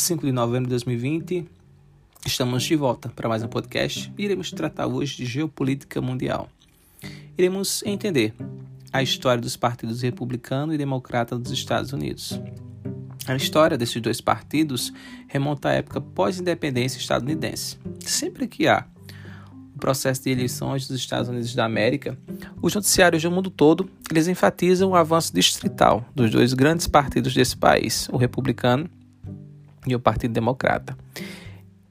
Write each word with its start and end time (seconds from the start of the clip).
5 0.00 0.24
de 0.24 0.32
novembro 0.32 0.64
de 0.64 0.70
2020. 0.70 1.46
Estamos 2.24 2.62
de 2.62 2.74
volta 2.74 3.10
para 3.10 3.28
mais 3.28 3.42
um 3.42 3.48
podcast 3.48 4.10
e 4.16 4.24
iremos 4.24 4.50
tratar 4.50 4.86
hoje 4.86 5.18
de 5.18 5.26
geopolítica 5.26 6.00
mundial. 6.00 6.48
Iremos 7.36 7.82
entender 7.84 8.34
a 8.90 9.02
história 9.02 9.42
dos 9.42 9.56
partidos 9.56 10.00
republicano 10.00 10.72
e 10.72 10.78
democrata 10.78 11.38
dos 11.38 11.52
Estados 11.52 11.92
Unidos. 11.92 12.40
A 13.26 13.36
história 13.36 13.76
desses 13.76 14.00
dois 14.00 14.22
partidos 14.22 14.90
remonta 15.28 15.68
à 15.68 15.72
época 15.72 16.00
pós-independência 16.00 16.98
estadunidense. 16.98 17.76
Sempre 18.00 18.48
que 18.48 18.66
há 18.66 18.86
o 19.74 19.78
processo 19.78 20.24
de 20.24 20.30
eleições 20.30 20.88
dos 20.88 20.96
Estados 20.96 21.28
Unidos 21.28 21.54
da 21.54 21.66
América, 21.66 22.18
os 22.62 22.74
noticiários 22.74 23.22
do 23.22 23.30
mundo 23.30 23.50
todo 23.50 23.88
eles 24.10 24.28
enfatizam 24.28 24.90
o 24.90 24.96
avanço 24.96 25.32
distrital 25.34 26.06
dos 26.14 26.30
dois 26.30 26.54
grandes 26.54 26.86
partidos 26.86 27.34
desse 27.34 27.56
país, 27.56 28.08
o 28.10 28.16
republicano 28.16 28.88
e 29.86 29.94
o 29.94 30.00
Partido 30.00 30.32
Democrata. 30.32 30.96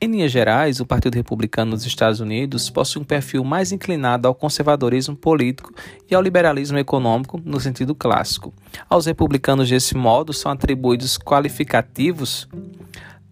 Em 0.00 0.08
linhas 0.08 0.32
gerais, 0.32 0.80
o 0.80 0.84
Partido 0.84 1.14
Republicano 1.14 1.70
nos 1.70 1.86
Estados 1.86 2.18
Unidos 2.18 2.68
possui 2.68 3.00
um 3.00 3.04
perfil 3.04 3.44
mais 3.44 3.70
inclinado 3.70 4.26
ao 4.26 4.34
conservadorismo 4.34 5.14
político 5.14 5.72
e 6.10 6.14
ao 6.14 6.20
liberalismo 6.20 6.76
econômico 6.76 7.40
no 7.44 7.60
sentido 7.60 7.94
clássico. 7.94 8.52
Aos 8.90 9.06
republicanos, 9.06 9.70
desse 9.70 9.96
modo, 9.96 10.32
são 10.32 10.50
atribuídos 10.50 11.16
qualificativos 11.16 12.48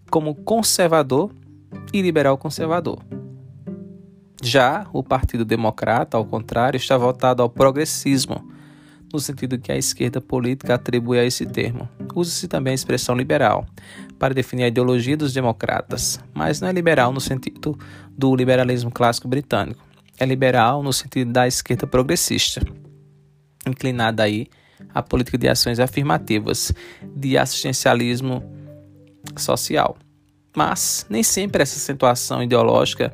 como 0.09 0.33
conservador 0.33 1.31
e 1.91 2.01
liberal 2.01 2.37
conservador. 2.37 2.99
Já 4.41 4.87
o 4.93 5.03
Partido 5.03 5.43
Democrata, 5.43 6.15
ao 6.15 6.25
contrário, 6.25 6.77
está 6.77 6.97
voltado 6.97 7.43
ao 7.43 7.49
progressismo, 7.49 8.49
no 9.11 9.19
sentido 9.19 9.57
que 9.57 9.71
a 9.71 9.77
esquerda 9.77 10.21
política 10.21 10.75
atribui 10.75 11.19
a 11.19 11.25
esse 11.25 11.45
termo. 11.45 11.87
Usa-se 12.15 12.47
também 12.47 12.71
a 12.71 12.75
expressão 12.75 13.15
liberal 13.15 13.65
para 14.17 14.33
definir 14.33 14.63
a 14.63 14.67
ideologia 14.67 15.17
dos 15.17 15.33
democratas, 15.33 16.19
mas 16.33 16.61
não 16.61 16.67
é 16.67 16.71
liberal 16.71 17.11
no 17.11 17.19
sentido 17.19 17.77
do 18.17 18.35
liberalismo 18.35 18.91
clássico 18.91 19.27
britânico. 19.27 19.83
É 20.19 20.25
liberal 20.25 20.83
no 20.83 20.93
sentido 20.93 21.31
da 21.31 21.47
esquerda 21.47 21.87
progressista, 21.87 22.61
inclinada 23.65 24.23
aí 24.23 24.47
à 24.93 25.01
política 25.01 25.37
de 25.37 25.47
ações 25.47 25.79
afirmativas, 25.79 26.71
de 27.15 27.37
assistencialismo 27.37 28.43
social. 29.37 29.97
Mas 30.55 31.05
nem 31.09 31.23
sempre 31.23 31.63
essa 31.63 31.77
acentuação 31.77 32.43
ideológica 32.43 33.11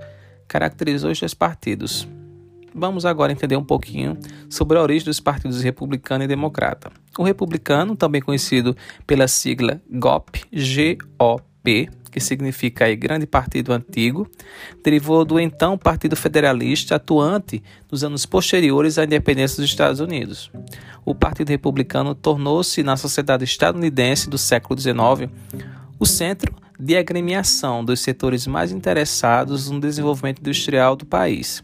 caracterizou 0.47 1.11
os 1.11 1.19
dois 1.19 1.33
partidos. 1.33 2.07
Vamos 2.77 3.07
agora 3.07 3.31
entender 3.31 3.57
um 3.57 3.63
pouquinho 3.63 4.15
sobre 4.47 4.77
a 4.77 4.81
origem 4.83 5.05
dos 5.05 5.19
partidos 5.19 5.63
republicano 5.63 6.23
e 6.23 6.27
democrata. 6.27 6.91
O 7.17 7.23
republicano, 7.23 7.95
também 7.95 8.21
conhecido 8.21 8.77
pela 9.07 9.27
sigla 9.27 9.81
GOP, 9.89 10.43
G-O-P, 10.53 11.89
que 12.11 12.19
significa 12.19 12.85
aí 12.85 12.95
Grande 12.95 13.25
Partido 13.25 13.73
Antigo, 13.73 14.29
derivou 14.83 15.25
do 15.25 15.39
então 15.39 15.75
Partido 15.75 16.15
Federalista 16.15 16.97
atuante 16.97 17.63
nos 17.91 18.03
anos 18.03 18.27
posteriores 18.27 18.99
à 18.99 19.05
independência 19.05 19.59
dos 19.59 19.71
Estados 19.71 19.99
Unidos. 19.99 20.51
O 21.03 21.15
Partido 21.15 21.49
Republicano 21.49 22.13
tornou-se, 22.13 22.83
na 22.83 22.95
sociedade 22.95 23.43
estadunidense 23.43 24.29
do 24.29 24.37
século 24.37 24.79
XIX, 24.79 25.31
o 25.99 26.05
centro 26.05 26.53
de 26.79 26.95
agremiação 26.95 27.83
dos 27.83 28.01
setores 28.01 28.45
mais 28.45 28.71
interessados 28.71 29.67
no 29.71 29.79
desenvolvimento 29.79 30.41
industrial 30.41 30.95
do 30.95 31.07
país 31.07 31.63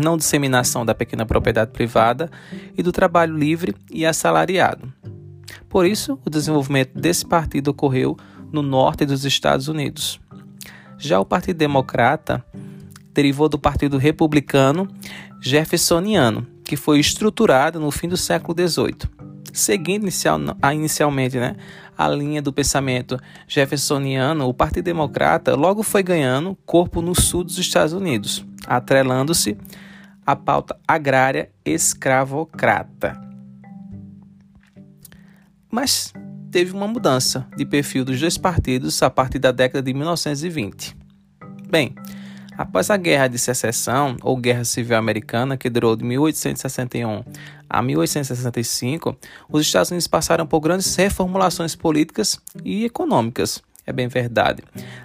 não 0.00 0.16
disseminação 0.16 0.84
da 0.84 0.94
pequena 0.94 1.26
propriedade 1.26 1.70
privada 1.70 2.30
e 2.76 2.82
do 2.82 2.92
trabalho 2.92 3.36
livre 3.36 3.74
e 3.90 4.06
assalariado. 4.06 4.92
Por 5.68 5.86
isso, 5.86 6.18
o 6.24 6.30
desenvolvimento 6.30 6.98
desse 6.98 7.26
partido 7.26 7.68
ocorreu 7.68 8.16
no 8.52 8.62
norte 8.62 9.06
dos 9.06 9.24
Estados 9.24 9.68
Unidos. 9.68 10.20
Já 10.98 11.18
o 11.18 11.24
Partido 11.24 11.56
Democrata 11.56 12.44
derivou 13.12 13.48
do 13.48 13.58
Partido 13.58 13.98
Republicano 13.98 14.88
Jeffersoniano, 15.40 16.46
que 16.64 16.76
foi 16.76 17.00
estruturado 17.00 17.80
no 17.80 17.90
fim 17.90 18.08
do 18.08 18.16
século 18.16 18.56
XVIII. 18.56 19.10
Seguindo 19.52 20.02
inicial, 20.02 20.38
inicialmente 20.72 21.38
né, 21.38 21.56
a 21.96 22.08
linha 22.08 22.40
do 22.40 22.52
pensamento 22.52 23.18
jeffersoniano, 23.46 24.48
o 24.48 24.54
Partido 24.54 24.84
Democrata 24.84 25.54
logo 25.54 25.82
foi 25.82 26.02
ganhando 26.02 26.56
corpo 26.64 27.02
no 27.02 27.14
sul 27.14 27.44
dos 27.44 27.58
Estados 27.58 27.92
Unidos, 27.92 28.44
atrelando-se 28.66 29.56
à 30.26 30.36
pauta 30.36 30.78
agrária 30.86 31.50
escravocrata. 31.64 33.20
Mas 35.70 36.12
teve 36.50 36.72
uma 36.72 36.86
mudança 36.86 37.46
de 37.56 37.64
perfil 37.64 38.04
dos 38.04 38.20
dois 38.20 38.36
partidos 38.36 39.02
a 39.02 39.08
partir 39.08 39.38
da 39.38 39.50
década 39.50 39.82
de 39.82 39.94
1920. 39.94 40.94
Bem, 41.68 41.94
após 42.58 42.90
a 42.90 42.96
Guerra 42.98 43.28
de 43.28 43.38
Secessão, 43.38 44.16
ou 44.22 44.36
Guerra 44.36 44.64
Civil 44.64 44.96
Americana, 44.96 45.56
que 45.56 45.70
durou 45.70 45.96
de 45.96 46.04
1861 46.04 47.24
a 47.68 47.82
1865, 47.82 49.16
os 49.48 49.62
Estados 49.62 49.90
Unidos 49.90 50.06
passaram 50.06 50.46
por 50.46 50.60
grandes 50.60 50.94
reformulações 50.94 51.74
políticas 51.74 52.38
e 52.62 52.84
econômicas. 52.84 53.62
É 53.86 53.92
bem 53.92 54.08
verdade. 54.08 54.62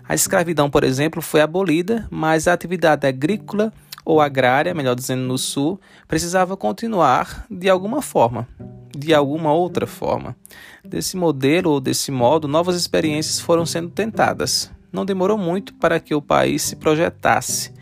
A 0.08 0.14
escravidão, 0.14 0.70
por 0.70 0.84
exemplo, 0.84 1.22
foi 1.22 1.42
abolida, 1.42 2.08
mas 2.12 2.48
a 2.48 2.54
atividade 2.54 3.08
agrícola 3.08 3.74
ou 4.06 4.22
agrária, 4.22 4.74
melhor 4.74 4.96
dizendo, 4.96 5.24
no 5.24 5.38
sul, 5.38 5.80
precisava 6.08 6.56
continuar 6.56 7.46
de 7.52 7.70
alguma 7.70 8.02
forma, 8.02 8.48
de 8.96 9.14
alguma 9.14 9.52
outra 9.52 9.86
forma. 9.86 10.36
Desse 10.84 11.18
modelo 11.18 11.72
ou 11.72 11.82
desse 11.82 12.12
modo, 12.12 12.48
novas 12.48 12.76
experiências 12.78 13.40
foram 13.40 13.66
sendo 13.66 13.90
tentadas. 13.90 14.72
Não 14.94 15.06
demorou 15.06 15.38
muito 15.38 15.74
para 15.74 16.00
que 16.00 16.16
o 16.16 16.22
país 16.22 16.62
se 16.62 16.78
projetasse, 16.78 17.74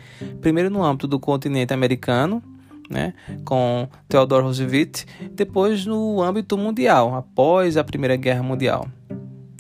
primeiro 0.42 0.72
no 0.72 0.84
âmbito 0.84 1.08
do 1.08 1.20
continente 1.20 1.74
americano, 1.74 2.42
né, 2.90 3.14
com 3.44 3.88
Theodore 4.08 4.44
Roosevelt, 4.44 5.06
depois 5.32 5.86
no 5.86 6.22
âmbito 6.22 6.58
mundial, 6.58 7.16
após 7.16 7.78
a 7.78 7.84
Primeira 7.84 8.16
Guerra 8.16 8.44
Mundial. 8.44 8.88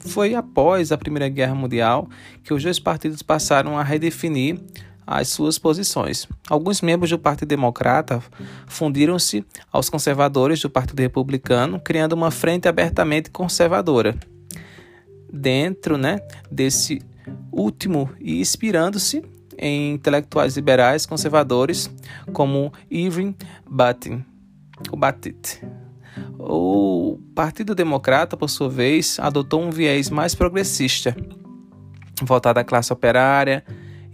Foi 0.07 0.35
após 0.35 0.91
a 0.91 0.97
Primeira 0.97 1.27
Guerra 1.29 1.55
Mundial 1.55 2.07
que 2.43 2.53
os 2.53 2.63
dois 2.63 2.79
partidos 2.79 3.21
passaram 3.21 3.77
a 3.77 3.83
redefinir 3.83 4.59
as 5.05 5.29
suas 5.29 5.59
posições. 5.59 6.27
Alguns 6.49 6.81
membros 6.81 7.09
do 7.09 7.19
Partido 7.19 7.49
Democrata 7.49 8.23
fundiram-se 8.67 9.45
aos 9.71 9.89
conservadores 9.89 10.61
do 10.61 10.69
Partido 10.69 10.99
Republicano, 10.99 11.79
criando 11.79 12.13
uma 12.13 12.31
frente 12.31 12.67
abertamente 12.67 13.29
conservadora. 13.29 14.15
Dentro 15.31 15.97
né, 15.97 16.19
desse 16.49 17.01
último 17.51 18.09
e 18.19 18.39
inspirando-se 18.39 19.23
em 19.57 19.93
intelectuais 19.93 20.55
liberais 20.55 21.05
conservadores 21.05 21.89
como 22.33 22.73
Irving 22.89 23.35
Batin, 23.69 24.23
o 24.91 24.97
Batit. 24.97 25.61
O 26.47 27.19
Partido 27.33 27.73
Democrata, 27.73 28.37
por 28.37 28.49
sua 28.49 28.69
vez, 28.69 29.17
adotou 29.19 29.63
um 29.63 29.71
viés 29.71 30.11
mais 30.11 30.35
progressista, 30.35 31.15
voltado 32.21 32.59
à 32.59 32.63
classe 32.63 32.93
operária 32.93 33.65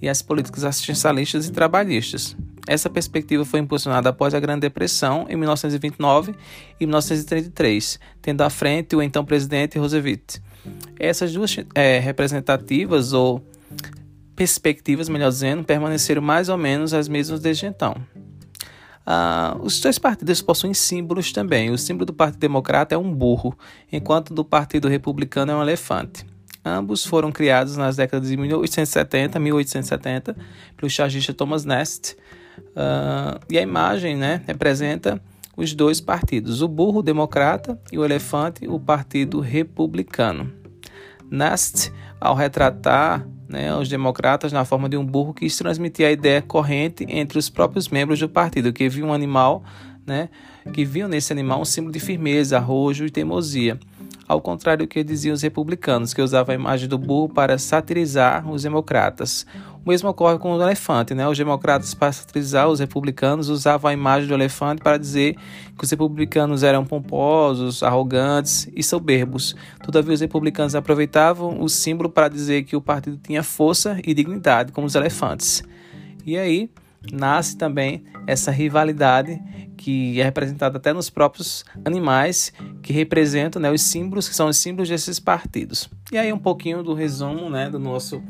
e 0.02 0.08
às 0.08 0.22
políticas 0.22 0.64
assistencialistas 0.64 1.48
e 1.48 1.52
trabalhistas. 1.52 2.36
Essa 2.68 2.90
perspectiva 2.90 3.44
foi 3.44 3.60
impulsionada 3.60 4.10
após 4.10 4.34
a 4.34 4.40
Grande 4.40 4.62
Depressão 4.62 5.26
em 5.30 5.36
1929 5.36 6.34
e 6.80 6.86
1933, 6.86 8.00
tendo 8.22 8.42
à 8.42 8.50
frente 8.50 8.96
o 8.96 9.02
então 9.02 9.26
presidente 9.26 9.78
Roosevelt. 9.78 10.38
Essas 10.98 11.34
duas 11.34 11.56
é, 11.76 12.00
representativas 12.00 13.12
ou 13.14 13.44
perspectivas, 14.36 15.10
melhor 15.10 15.30
dizendo, 15.30 15.64
permaneceram 15.64 16.22
mais 16.22 16.50
ou 16.50 16.58
menos 16.58 16.94
as 16.94 17.08
mesmas 17.10 17.42
desde 17.42 17.66
então. 17.66 17.96
Ah, 19.06 19.58
os 19.62 19.80
dois 19.80 19.98
partidos 19.98 20.42
possuem 20.42 20.74
símbolos 20.74 21.32
também. 21.32 21.72
O 21.72 21.78
símbolo 21.78 22.06
do 22.06 22.14
Partido 22.14 22.40
Democrata 22.40 22.96
é 22.96 22.98
um 22.98 23.14
burro, 23.14 23.58
enquanto 23.92 24.34
do 24.34 24.46
Partido 24.46 24.88
Republicano 24.88 25.52
é 25.52 25.56
um 25.56 25.62
elefante. 25.62 26.26
Ambos 26.64 27.04
foram 27.04 27.32
criados 27.32 27.76
nas 27.76 27.96
décadas 27.96 28.30
de 28.30 28.38
1870 28.38 29.38
e 29.38 29.42
1870 29.42 30.36
pelo 30.78 30.90
chargista 30.90 31.34
Thomas 31.34 31.66
Nast. 31.66 32.16
Uh, 32.60 33.40
e 33.50 33.58
a 33.58 33.62
imagem 33.62 34.16
né, 34.16 34.44
representa 34.46 35.22
os 35.58 35.74
dois 35.74 36.00
partidos, 36.00 36.62
o 36.62 36.68
burro 36.68 37.02
democrata 37.02 37.80
e 37.92 37.98
o 37.98 38.06
elefante, 38.06 38.68
o 38.68 38.80
partido 38.80 39.40
republicano. 39.40 40.52
Nast, 41.30 41.92
ao 42.20 42.36
retratar 42.36 43.28
né, 43.52 43.76
os 43.76 43.90
democratas 43.90 44.52
na 44.52 44.64
forma 44.64 44.88
de 44.88 44.98
um 44.98 45.06
burro, 45.06 45.34
quis 45.34 45.56
transmitir 45.58 46.08
a 46.08 46.12
ideia 46.12 46.42
corrente 46.42 47.06
entre 47.10 47.38
os 47.38 47.50
próprios 47.50 47.90
membros 47.90 48.20
do 48.20 48.30
partido, 48.30 48.72
que 48.72 48.88
viam 48.88 49.10
um 49.10 49.14
animal, 49.14 49.64
né, 50.06 50.30
que 50.74 50.86
viam 50.86 51.10
nesse 51.10 51.34
animal 51.34 51.62
um 51.62 51.66
símbolo 51.66 51.94
de 51.94 52.00
firmeza, 52.00 52.58
arrojo 52.58 53.06
e 53.06 53.10
teimosia. 53.12 53.78
Ao 54.28 54.40
contrário 54.40 54.86
do 54.86 54.88
que 54.88 55.04
diziam 55.04 55.34
os 55.34 55.42
republicanos, 55.42 56.14
que 56.14 56.22
usavam 56.22 56.54
a 56.54 56.56
imagem 56.56 56.88
do 56.88 56.98
burro 56.98 57.28
para 57.28 57.58
satirizar 57.58 58.50
os 58.50 58.64
democratas. 58.64 59.46
O 59.84 59.90
mesmo 59.90 60.10
ocorre 60.10 60.38
com 60.38 60.56
o 60.56 60.62
elefante, 60.62 61.16
né? 61.16 61.28
Os 61.28 61.38
democratas, 61.38 61.96
para 61.96 62.12
satirizar 62.12 62.68
os 62.68 62.80
republicanos, 62.80 63.50
usavam 63.50 63.90
a 63.90 63.94
imagem 63.94 64.28
do 64.28 64.34
elefante 64.36 64.82
para 64.82 64.96
dizer 64.96 65.36
que 65.76 65.84
os 65.84 65.90
republicanos 65.90 66.62
eram 66.62 66.86
pomposos, 66.86 67.82
arrogantes 67.82 68.70
e 68.76 68.84
soberbos. 68.84 69.56
Todavia, 69.84 70.14
os 70.14 70.22
republicanos 70.22 70.76
aproveitavam 70.76 71.60
o 71.60 71.68
símbolo 71.68 72.10
para 72.10 72.28
dizer 72.28 72.64
que 72.64 72.76
o 72.76 72.82
partido 72.82 73.18
tinha 73.18 73.42
força 73.42 74.00
e 74.06 74.14
dignidade, 74.14 74.72
como 74.72 74.86
os 74.86 74.94
elefantes. 74.94 75.64
E 76.24 76.38
aí 76.38 76.70
nasce 77.12 77.58
também 77.58 78.04
essa 78.28 78.52
rivalidade 78.52 79.42
que 79.76 80.22
é 80.22 80.24
representada 80.24 80.78
até 80.78 80.94
nos 80.94 81.10
próprios 81.10 81.66
animais 81.84 82.54
que 82.84 82.94
representam 82.94 83.60
né, 83.60 83.72
os 83.72 83.82
símbolos 83.82 84.30
que 84.30 84.36
são 84.36 84.48
os 84.48 84.58
símbolos 84.58 84.88
desses 84.88 85.20
partidos. 85.20 85.90
E 86.12 86.20
aí 86.20 86.32
um 86.32 86.38
pouquinho 86.38 86.84
do 86.84 86.94
resumo 86.94 87.50
né, 87.50 87.68
do 87.68 87.80
nosso 87.80 88.22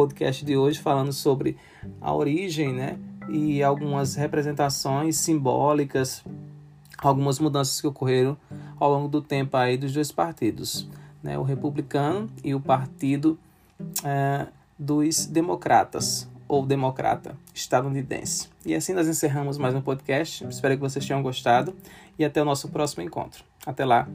podcast 0.00 0.42
de 0.46 0.56
hoje 0.56 0.78
falando 0.78 1.12
sobre 1.12 1.58
a 2.00 2.14
origem 2.14 2.72
né, 2.72 2.98
e 3.28 3.62
algumas 3.62 4.14
representações 4.14 5.16
simbólicas, 5.16 6.24
algumas 6.96 7.38
mudanças 7.38 7.78
que 7.82 7.86
ocorreram 7.86 8.34
ao 8.78 8.90
longo 8.90 9.08
do 9.08 9.20
tempo 9.20 9.58
aí 9.58 9.76
dos 9.76 9.92
dois 9.92 10.10
partidos, 10.10 10.88
né, 11.22 11.38
o 11.38 11.42
republicano 11.42 12.30
e 12.42 12.54
o 12.54 12.60
partido 12.60 13.38
é, 14.02 14.46
dos 14.78 15.26
democratas 15.26 16.26
ou 16.48 16.64
democrata 16.64 17.36
estadunidense. 17.54 18.48
E 18.64 18.74
assim 18.74 18.94
nós 18.94 19.06
encerramos 19.06 19.58
mais 19.58 19.74
um 19.74 19.82
podcast. 19.82 20.46
Espero 20.46 20.76
que 20.76 20.80
vocês 20.80 21.06
tenham 21.06 21.22
gostado 21.22 21.76
e 22.18 22.24
até 22.24 22.40
o 22.40 22.44
nosso 22.46 22.70
próximo 22.70 23.02
encontro. 23.02 23.44
Até 23.66 23.84
lá. 23.84 24.08